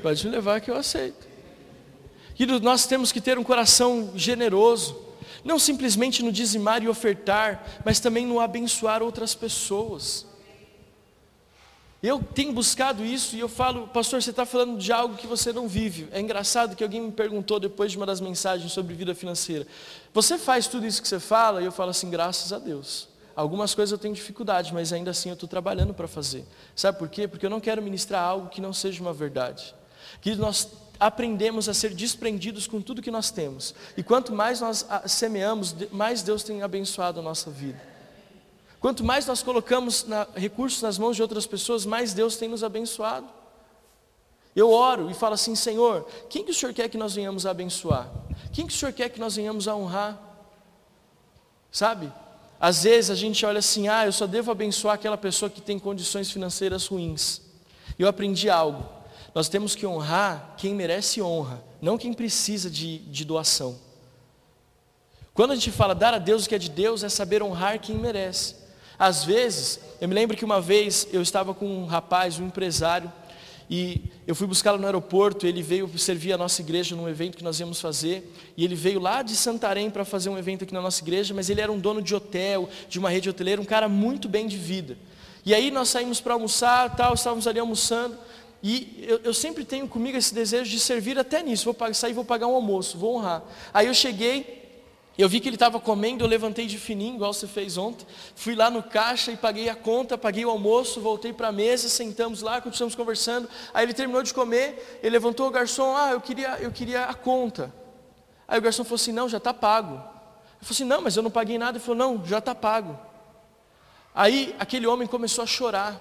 [0.00, 1.26] Pode me levar que eu aceito.
[2.38, 4.96] E nós temos que ter um coração generoso,
[5.44, 10.24] não simplesmente no dizimar e ofertar, mas também no abençoar outras pessoas.
[12.00, 15.52] Eu tenho buscado isso e eu falo, pastor, você está falando de algo que você
[15.52, 16.06] não vive.
[16.12, 19.66] É engraçado que alguém me perguntou depois de uma das mensagens sobre vida financeira:
[20.14, 21.60] Você faz tudo isso que você fala?
[21.60, 23.10] E eu falo assim, graças a Deus.
[23.34, 26.44] Algumas coisas eu tenho dificuldade, mas ainda assim eu estou trabalhando para fazer.
[26.76, 27.26] Sabe por quê?
[27.26, 29.74] Porque eu não quero ministrar algo que não seja uma verdade.
[30.20, 30.68] Que nós
[31.00, 33.74] aprendemos a ser desprendidos com tudo que nós temos.
[33.96, 37.80] E quanto mais nós semeamos, mais Deus tem abençoado a nossa vida.
[38.78, 42.64] Quanto mais nós colocamos na, recursos nas mãos de outras pessoas, mais Deus tem nos
[42.64, 43.28] abençoado.
[44.54, 47.52] Eu oro e falo assim, Senhor, quem que o Senhor quer que nós venhamos a
[47.52, 48.10] abençoar?
[48.52, 50.20] Quem que o Senhor quer que nós venhamos a honrar?
[51.70, 52.12] Sabe?
[52.62, 55.80] Às vezes a gente olha assim, ah, eu só devo abençoar aquela pessoa que tem
[55.80, 57.42] condições financeiras ruins.
[57.98, 58.88] Eu aprendi algo.
[59.34, 63.76] Nós temos que honrar quem merece honra, não quem precisa de, de doação.
[65.34, 67.80] Quando a gente fala dar a Deus o que é de Deus, é saber honrar
[67.80, 68.54] quem merece.
[68.96, 73.12] Às vezes, eu me lembro que uma vez eu estava com um rapaz, um empresário,
[73.70, 77.44] E eu fui buscá-lo no aeroporto, ele veio servir a nossa igreja num evento que
[77.44, 78.32] nós íamos fazer.
[78.56, 81.48] E ele veio lá de Santarém para fazer um evento aqui na nossa igreja, mas
[81.48, 84.56] ele era um dono de hotel, de uma rede hoteleira, um cara muito bem de
[84.56, 84.96] vida.
[85.44, 88.16] E aí nós saímos para almoçar, tal, estávamos ali almoçando.
[88.62, 91.64] E eu, eu, sempre tenho comigo esse desejo de servir até nisso.
[91.64, 93.42] Vou sair, vou pagar um almoço, vou honrar.
[93.74, 94.61] Aí eu cheguei,
[95.18, 98.06] eu vi que ele estava comendo, eu levantei de fininho, igual você fez ontem.
[98.34, 101.88] Fui lá no caixa e paguei a conta, paguei o almoço, voltei para a mesa,
[101.88, 103.48] sentamos lá, continuamos conversando.
[103.74, 107.14] Aí ele terminou de comer, ele levantou o garçom, ah, eu queria, eu queria a
[107.14, 107.72] conta.
[108.48, 109.94] Aí o garçom falou assim, não, já está pago.
[109.94, 111.76] Eu falei assim, não, mas eu não paguei nada.
[111.76, 112.98] Ele falou, não, já está pago.
[114.14, 116.00] Aí aquele homem começou a chorar.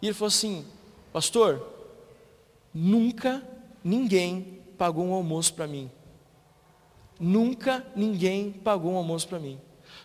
[0.00, 0.66] E ele falou assim,
[1.12, 1.64] pastor,
[2.74, 3.40] nunca
[3.84, 5.88] ninguém pagou um almoço para mim.
[7.24, 9.56] Nunca ninguém pagou um almoço para mim.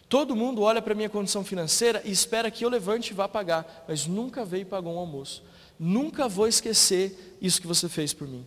[0.07, 3.27] Todo mundo olha para a minha condição financeira e espera que eu levante e vá
[3.27, 5.43] pagar, mas nunca veio e pagou um almoço.
[5.79, 8.45] Nunca vou esquecer isso que você fez por mim.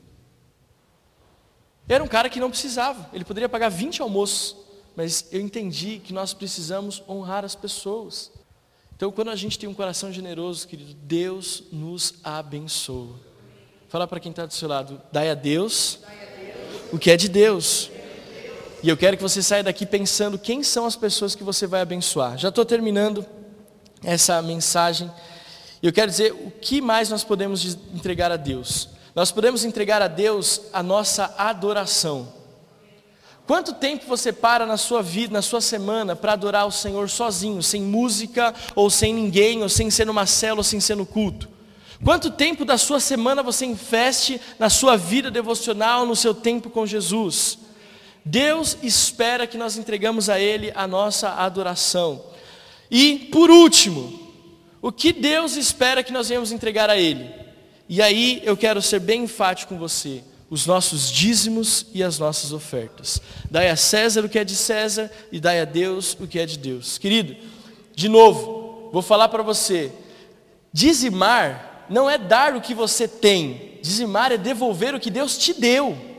[1.88, 4.56] Era um cara que não precisava, ele poderia pagar 20 almoços,
[4.94, 8.30] mas eu entendi que nós precisamos honrar as pessoas.
[8.94, 13.18] Então, quando a gente tem um coração generoso, querido, Deus nos abençoa.
[13.88, 15.98] Fala para quem está do seu lado, dai a Deus
[16.92, 17.90] o que é de Deus.
[18.82, 21.82] E eu quero que você saia daqui pensando quem são as pessoas que você vai
[21.82, 22.38] abençoar.
[22.38, 23.24] Já estou terminando
[24.02, 25.10] essa mensagem.
[25.82, 28.88] E eu quero dizer o que mais nós podemos entregar a Deus.
[29.14, 32.32] Nós podemos entregar a Deus a nossa adoração.
[33.46, 37.62] Quanto tempo você para na sua vida, na sua semana, para adorar o Senhor sozinho,
[37.62, 41.48] sem música, ou sem ninguém, ou sem ser numa célula, ou sem ser no culto?
[42.02, 46.86] Quanto tempo da sua semana você investe na sua vida devocional, no seu tempo com
[46.86, 47.58] Jesus?
[48.24, 52.22] Deus espera que nós entregamos a Ele a nossa adoração.
[52.90, 54.20] E, por último,
[54.82, 57.30] o que Deus espera que nós venhamos entregar a Ele?
[57.88, 60.22] E aí eu quero ser bem enfático com você.
[60.48, 63.20] Os nossos dízimos e as nossas ofertas.
[63.50, 66.46] Dai a César o que é de César e dai a Deus o que é
[66.46, 66.98] de Deus.
[66.98, 67.36] Querido,
[67.94, 69.92] de novo, vou falar para você.
[70.72, 73.78] Dizimar não é dar o que você tem.
[73.82, 76.09] Dizimar é devolver o que Deus te deu.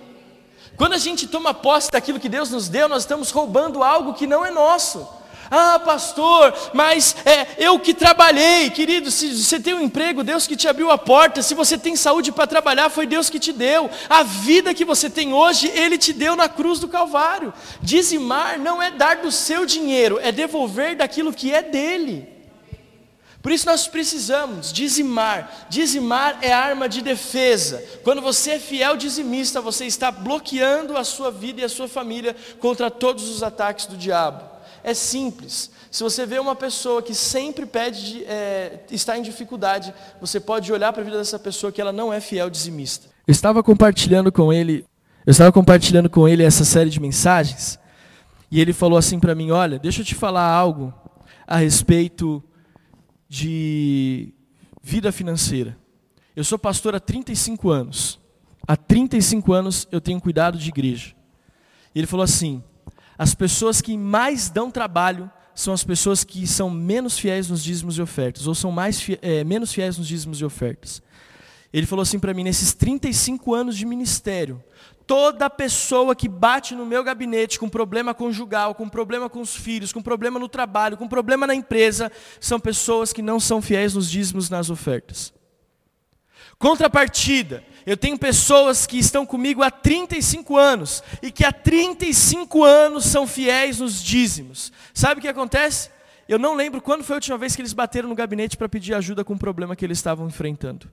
[0.82, 4.26] Quando a gente toma posse daquilo que Deus nos deu, nós estamos roubando algo que
[4.26, 5.08] não é nosso.
[5.52, 10.56] Ah, pastor, mas é, eu que trabalhei, querido, se você tem um emprego, Deus que
[10.56, 13.92] te abriu a porta, se você tem saúde para trabalhar, foi Deus que te deu.
[14.10, 17.54] A vida que você tem hoje, Ele te deu na cruz do Calvário.
[17.80, 22.41] Dizimar não é dar do seu dinheiro, é devolver daquilo que é dele.
[23.42, 25.68] Por isso nós precisamos dizimar.
[25.70, 27.84] Dizimar é arma de defesa.
[28.04, 32.36] Quando você é fiel dizimista, você está bloqueando a sua vida e a sua família
[32.60, 34.44] contra todos os ataques do diabo.
[34.84, 35.72] É simples.
[35.90, 40.94] Se você vê uma pessoa que sempre pede, é, está em dificuldade, você pode olhar
[40.94, 43.08] para a vida dessa pessoa que ela não é fiel dizimista.
[43.28, 44.86] Eu estava compartilhando com ele,
[45.26, 47.78] eu estava compartilhando com ele essa série de mensagens,
[48.50, 50.94] e ele falou assim para mim: Olha, deixa eu te falar algo
[51.46, 52.42] a respeito
[53.32, 54.34] de
[54.84, 55.78] vida financeira.
[56.36, 58.20] Eu sou pastor há 35 anos.
[58.68, 61.16] Há 35 anos eu tenho cuidado de igreja.
[61.96, 62.62] E ele falou assim:
[63.18, 67.98] as pessoas que mais dão trabalho são as pessoas que são menos fiéis nos dízimos
[67.98, 71.02] e ofertas, ou são mais é, menos fiéis nos dízimos e ofertas.
[71.72, 74.62] Ele falou assim para mim: nesses 35 anos de ministério,
[75.12, 79.92] toda pessoa que bate no meu gabinete com problema conjugal, com problema com os filhos,
[79.92, 84.10] com problema no trabalho, com problema na empresa, são pessoas que não são fiéis nos
[84.10, 85.34] dízimos nas ofertas.
[86.58, 93.04] Contrapartida, eu tenho pessoas que estão comigo há 35 anos e que há 35 anos
[93.04, 94.72] são fiéis nos dízimos.
[94.94, 95.90] Sabe o que acontece?
[96.26, 98.94] Eu não lembro quando foi a última vez que eles bateram no gabinete para pedir
[98.94, 100.90] ajuda com o problema que eles estavam enfrentando.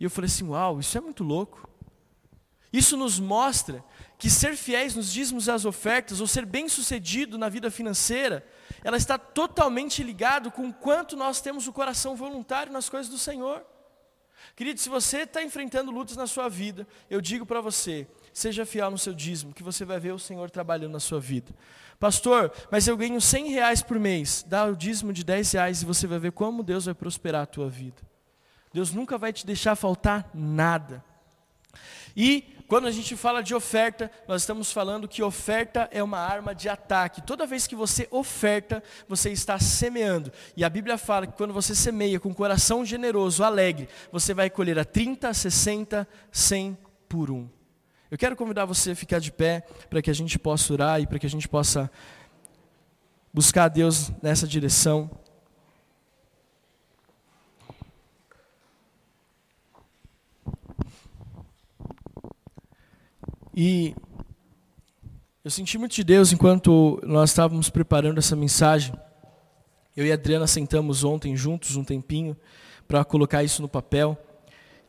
[0.00, 1.72] E eu falei assim: Uau, isso é muito louco.
[2.74, 3.84] Isso nos mostra
[4.18, 8.44] que ser fiéis nos dízimos e as ofertas, ou ser bem-sucedido na vida financeira,
[8.82, 13.64] ela está totalmente ligado com quanto nós temos o coração voluntário nas coisas do Senhor.
[14.56, 18.90] Querido, se você está enfrentando lutas na sua vida, eu digo para você, seja fiel
[18.90, 21.54] no seu dízimo, que você vai ver o Senhor trabalhando na sua vida.
[22.00, 25.86] Pastor, mas eu ganho 100 reais por mês, dá o dízimo de 10 reais e
[25.86, 28.02] você vai ver como Deus vai prosperar a tua vida.
[28.72, 31.04] Deus nunca vai te deixar faltar nada.
[32.16, 36.54] E quando a gente fala de oferta, nós estamos falando que oferta é uma arma
[36.54, 37.20] de ataque.
[37.20, 40.32] Toda vez que você oferta, você está semeando.
[40.56, 44.78] E a Bíblia fala que quando você semeia com coração generoso, alegre, você vai colher
[44.78, 46.78] a 30, 60, 100
[47.08, 47.48] por um.
[48.10, 51.06] Eu quero convidar você a ficar de pé para que a gente possa orar e
[51.06, 51.90] para que a gente possa
[53.32, 55.10] buscar a Deus nessa direção.
[63.56, 63.94] E
[65.44, 68.92] eu senti muito de Deus enquanto nós estávamos preparando essa mensagem.
[69.96, 72.36] Eu e a Adriana sentamos ontem juntos um tempinho
[72.88, 74.18] para colocar isso no papel.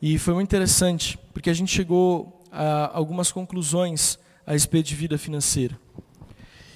[0.02, 5.16] E foi muito interessante, porque a gente chegou a algumas conclusões a respeito de vida
[5.16, 5.78] financeira.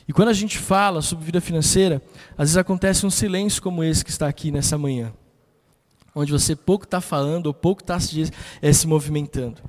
[0.07, 2.01] E quando a gente fala sobre vida financeira,
[2.33, 5.13] às vezes acontece um silêncio como esse que está aqui nessa manhã,
[6.15, 8.31] onde você pouco está falando ou pouco está se,
[8.63, 9.61] é, se movimentando,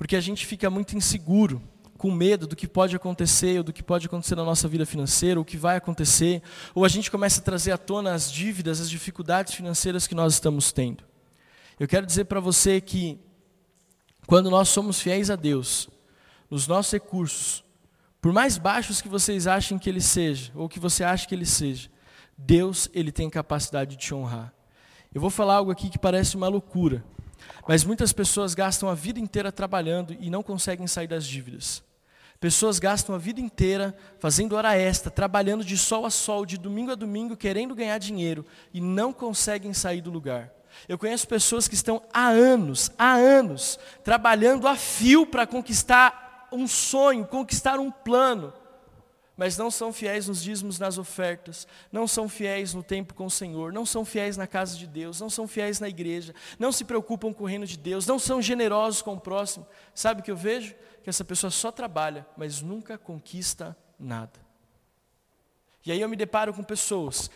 [0.00, 1.60] porque a gente fica muito inseguro,
[1.98, 5.38] com medo do que pode acontecer, ou do que pode acontecer na nossa vida financeira,
[5.38, 6.42] ou o que vai acontecer,
[6.74, 10.32] ou a gente começa a trazer à tona as dívidas, as dificuldades financeiras que nós
[10.32, 11.04] estamos tendo.
[11.78, 13.18] Eu quero dizer para você que
[14.26, 15.90] quando nós somos fiéis a Deus,
[16.50, 17.62] nos nossos recursos,
[18.22, 21.44] por mais baixos que vocês achem que ele seja, ou que você acha que ele
[21.44, 21.90] seja,
[22.38, 24.50] Deus ele tem capacidade de te honrar.
[25.14, 27.04] Eu vou falar algo aqui que parece uma loucura,
[27.68, 31.82] mas muitas pessoas gastam a vida inteira trabalhando e não conseguem sair das dívidas.
[32.40, 36.92] Pessoas gastam a vida inteira fazendo hora extra, trabalhando de sol a sol, de domingo
[36.92, 40.50] a domingo, querendo ganhar dinheiro e não conseguem sair do lugar.
[40.88, 46.66] Eu conheço pessoas que estão há anos, há anos, trabalhando a fio para conquistar um
[46.66, 48.52] sonho, conquistar um plano,
[49.40, 53.30] mas não são fiéis nos dízimos, nas ofertas, não são fiéis no tempo com o
[53.30, 56.84] Senhor, não são fiéis na casa de Deus, não são fiéis na igreja, não se
[56.84, 59.66] preocupam com o reino de Deus, não são generosos com o próximo.
[59.94, 60.74] Sabe o que eu vejo?
[61.02, 64.38] Que essa pessoa só trabalha, mas nunca conquista nada.
[65.86, 67.30] E aí eu me deparo com pessoas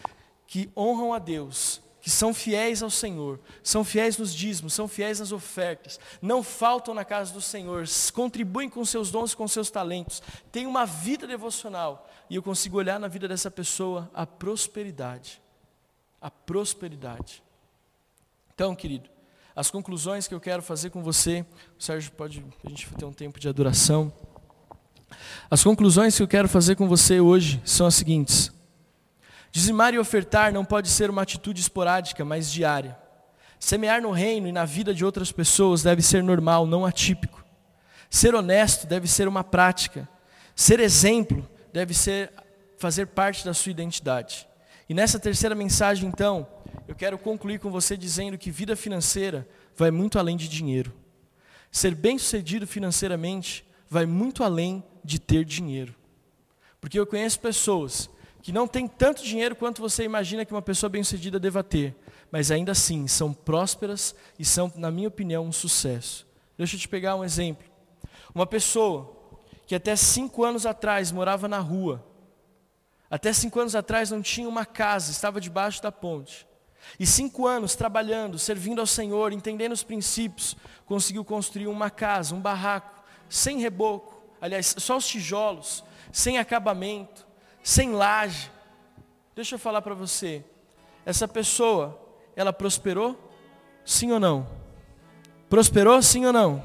[0.46, 5.20] que honram a Deus, que são fiéis ao Senhor, são fiéis nos dízimos, são fiéis
[5.20, 10.22] nas ofertas, não faltam na casa do Senhor, contribuem com seus dons com seus talentos,
[10.52, 15.40] têm uma vida devocional, e eu consigo olhar na vida dessa pessoa a prosperidade.
[16.20, 17.42] A prosperidade.
[18.54, 19.08] Então, querido,
[19.56, 21.42] as conclusões que eu quero fazer com você,
[21.78, 24.12] o Sérgio pode, a gente ter um tempo de adoração.
[25.50, 28.53] As conclusões que eu quero fazer com você hoje são as seguintes.
[29.54, 32.98] Dizimar e ofertar não pode ser uma atitude esporádica, mas diária.
[33.56, 37.44] Semear no reino e na vida de outras pessoas deve ser normal, não atípico.
[38.10, 40.08] Ser honesto deve ser uma prática.
[40.56, 42.32] Ser exemplo deve ser
[42.78, 44.44] fazer parte da sua identidade.
[44.88, 46.48] E nessa terceira mensagem, então,
[46.88, 49.46] eu quero concluir com você dizendo que vida financeira
[49.76, 50.92] vai muito além de dinheiro.
[51.70, 55.94] Ser bem-sucedido financeiramente vai muito além de ter dinheiro.
[56.80, 58.10] Porque eu conheço pessoas
[58.44, 61.96] que não tem tanto dinheiro quanto você imagina que uma pessoa bem-sucedida deva ter,
[62.30, 66.26] mas ainda assim são prósperas e são, na minha opinião, um sucesso.
[66.58, 67.64] Deixa eu te pegar um exemplo.
[68.34, 69.16] Uma pessoa
[69.66, 72.04] que até cinco anos atrás morava na rua,
[73.08, 76.46] até cinco anos atrás não tinha uma casa, estava debaixo da ponte.
[77.00, 82.42] E cinco anos trabalhando, servindo ao Senhor, entendendo os princípios, conseguiu construir uma casa, um
[82.42, 85.82] barraco, sem reboco, aliás, só os tijolos,
[86.12, 87.26] sem acabamento,
[87.64, 88.52] sem laje.
[89.34, 90.44] Deixa eu falar para você,
[91.04, 91.98] essa pessoa,
[92.36, 93.18] ela prosperou?
[93.84, 94.46] Sim ou não?
[95.48, 96.62] Prosperou, sim ou não?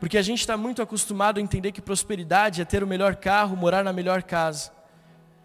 [0.00, 3.54] Porque a gente está muito acostumado a entender que prosperidade é ter o melhor carro,
[3.54, 4.72] morar na melhor casa.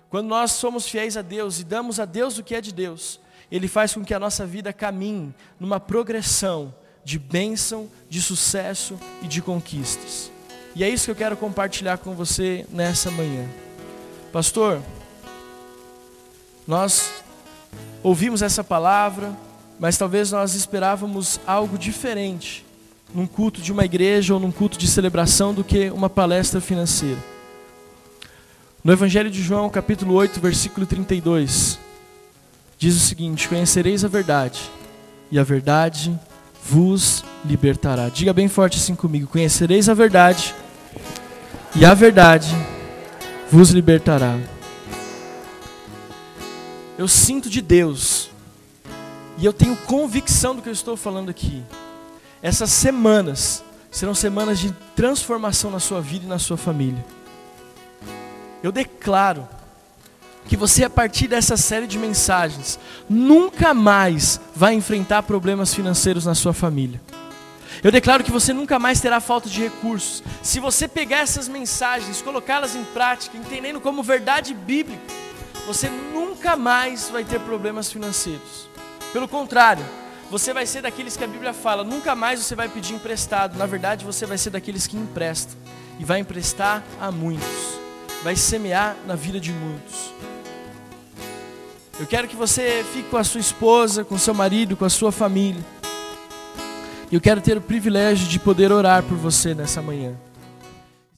[0.10, 3.20] Quando nós somos fiéis a Deus e damos a Deus o que é de Deus,
[3.52, 6.74] Ele faz com que a nossa vida caminhe numa progressão
[7.04, 10.32] de bênção, de sucesso e de conquistas.
[10.74, 13.67] E é isso que eu quero compartilhar com você nessa manhã.
[14.32, 14.82] Pastor,
[16.68, 17.14] nós
[18.04, 19.34] ouvimos essa palavra,
[19.80, 22.66] mas talvez nós esperávamos algo diferente
[23.14, 27.18] num culto de uma igreja ou num culto de celebração do que uma palestra financeira.
[28.84, 31.80] No Evangelho de João, capítulo 8, versículo 32,
[32.78, 34.62] diz o seguinte: Conhecereis a verdade,
[35.32, 36.18] e a verdade
[36.64, 38.10] vos libertará.
[38.10, 40.54] Diga bem forte assim comigo: Conhecereis a verdade,
[41.76, 42.54] e a verdade
[43.52, 44.38] vos libertará.
[46.98, 48.30] Eu sinto de Deus,
[49.38, 51.64] e eu tenho convicção do que eu estou falando aqui.
[52.42, 57.04] Essas semanas serão semanas de transformação na sua vida e na sua família.
[58.64, 59.48] Eu declaro
[60.48, 62.80] que você, a partir dessa série de mensagens,
[63.10, 67.02] nunca mais vai enfrentar problemas financeiros na sua família.
[67.84, 70.24] Eu declaro que você nunca mais terá falta de recursos.
[70.42, 75.02] Se você pegar essas mensagens, colocá-las em prática, entendendo como verdade bíblica,
[75.66, 78.68] você nunca mais vai ter problemas financeiros.
[79.14, 79.86] Pelo contrário,
[80.30, 83.58] você vai ser daqueles que a Bíblia fala, nunca mais você vai pedir emprestado.
[83.58, 85.58] Na verdade, você vai ser daqueles que emprestam
[86.00, 87.80] e vai emprestar a muitos.
[88.24, 90.14] Vai semear na vida de muitos.
[92.00, 95.12] Eu quero que você fique com a sua esposa, com seu marido, com a sua
[95.12, 95.64] família.
[97.12, 100.14] E eu quero ter o privilégio de poder orar por você nessa manhã.